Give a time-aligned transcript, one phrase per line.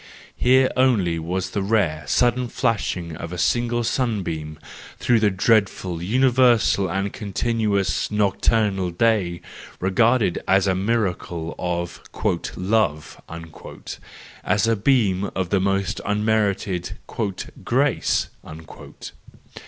[0.35, 4.57] Here only was the rare, sudden flashing of a single sunbeam
[4.97, 9.41] through the dreadful, universal and continuous nocturnal day
[9.79, 12.01] regarded as a miracle of
[12.55, 13.21] "love,"
[14.43, 16.93] as a beam of the most unmerited"
[17.63, 18.27] grace."